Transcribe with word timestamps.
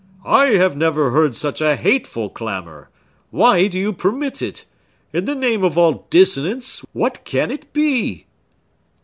"I 0.25 0.47
have 0.53 0.75
never 0.75 1.11
heard 1.11 1.35
such 1.35 1.61
a 1.61 1.75
hateful 1.75 2.27
clamor! 2.27 2.89
Why 3.29 3.67
do 3.67 3.77
you 3.77 3.93
permit 3.93 4.41
it? 4.41 4.65
In 5.13 5.25
the 5.25 5.35
name 5.35 5.63
of 5.63 5.77
all 5.77 6.07
dissonance, 6.09 6.83
what 6.91 7.23
can 7.23 7.51
it 7.51 7.71
be?" 7.71 8.25